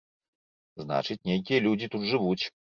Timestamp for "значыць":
0.85-1.19